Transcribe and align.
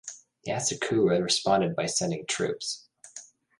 The 0.45 0.53
Asakura 0.53 1.21
responded 1.21 1.75
by 1.75 1.85
sending 1.85 2.25
troops. 2.25 2.87